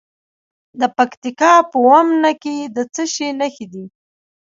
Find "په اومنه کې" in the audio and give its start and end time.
1.71-2.55